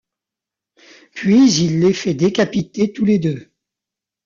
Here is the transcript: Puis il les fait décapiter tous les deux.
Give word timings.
Puis 1.13 1.53
il 1.61 1.79
les 1.79 1.93
fait 1.93 2.15
décapiter 2.15 2.91
tous 2.91 3.05
les 3.05 3.19
deux. 3.19 3.51